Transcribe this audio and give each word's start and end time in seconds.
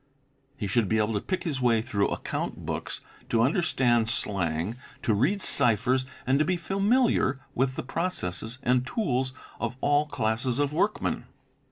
He 0.57 0.65
should 0.65 0.89
be 0.89 0.97
able 0.97 1.13
to 1.13 1.21
pick 1.21 1.43
his 1.43 1.61
way 1.61 1.83
through 1.83 2.07
account 2.07 2.65
books, 2.65 3.01
to 3.29 3.43
understand 3.43 4.09
slang, 4.09 4.77
to 5.03 5.13
read 5.13 5.43
ciphers, 5.43 6.07
and 6.25 6.43
be 6.43 6.57
familiar 6.57 7.37
with 7.53 7.75
the 7.75 7.83
processes 7.83 8.57
and 8.63 8.83
tools 8.87 9.31
of 9.59 9.75
all 9.79 10.07
classes 10.07 10.57
of 10.57 10.73
workmen. 10.73 11.25